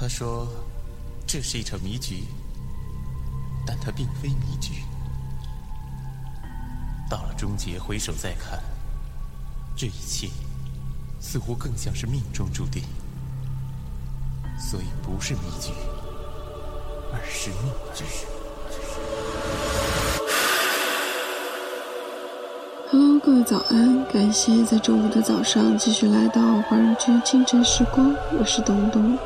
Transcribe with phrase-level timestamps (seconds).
[0.00, 0.48] 他说
[1.28, 2.24] ：“这是一场迷局，
[3.66, 4.82] 但它并非迷局。
[7.10, 8.58] 到了终结，回首再看，
[9.76, 10.30] 这一切
[11.20, 12.82] 似乎更像是命中注定。
[14.58, 15.70] 所以不是迷局，
[17.12, 18.04] 而是命局。”
[22.90, 24.02] Hello，各位早安！
[24.10, 29.18] 感谢在周五的早上继续来到华人居清晨时光，我是东东。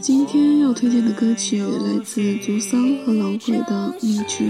[0.00, 4.44] 今天要推荐的歌曲来自足桑和老鬼的《命局》。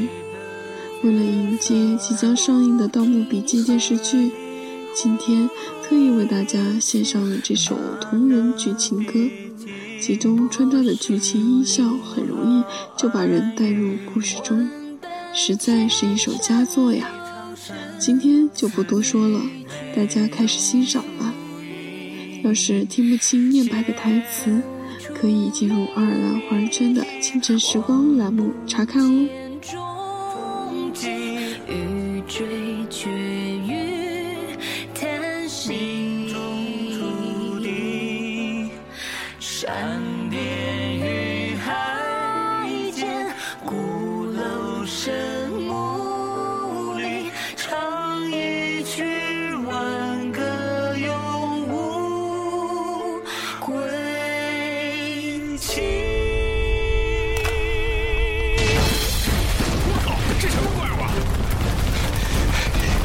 [1.02, 4.30] 为了迎接即将上映的《盗墓笔记》电视剧。
[4.94, 5.48] 今天
[5.82, 9.14] 特意为大家献上了这首同人剧情歌，
[9.98, 12.62] 其中穿插的剧情音效很容易
[12.98, 14.68] 就把人带入故事中，
[15.32, 17.08] 实在是一首佳作呀！
[17.98, 19.40] 今天就不多说了，
[19.94, 21.32] 大家开始欣赏吧。
[22.42, 24.60] 要是听不清念白的台词，
[25.14, 29.28] 可以进入爱尔兰华人圈的清晨时光栏目查看哦。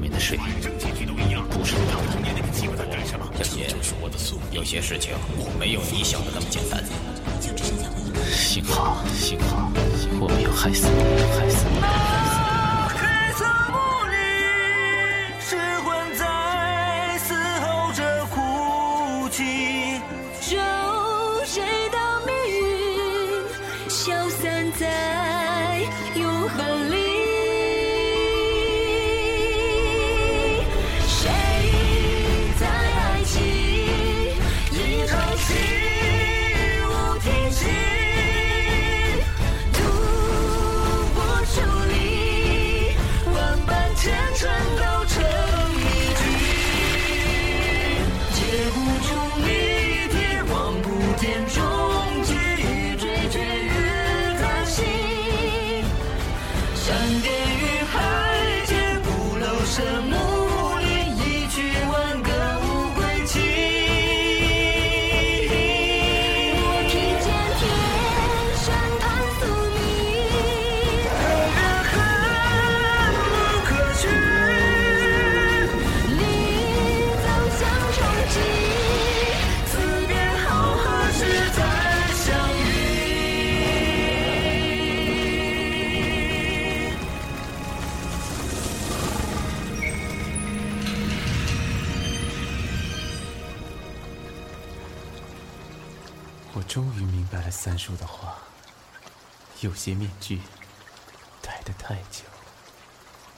[0.00, 0.36] 面的水
[1.48, 2.10] 不是你要
[2.74, 3.68] 的，小杰，
[4.50, 5.12] 有些事情
[5.58, 6.82] 没有你想的那么简单。
[8.28, 9.70] 幸好，幸好，
[10.20, 10.94] 我没有害死你，
[11.38, 11.78] 害死你。
[96.54, 98.38] 我终于明白了三叔的话，
[99.60, 100.40] 有些面具
[101.40, 102.24] 戴得太久，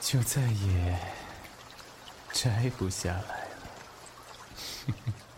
[0.01, 0.99] 就再也
[2.31, 3.57] 摘不下来了。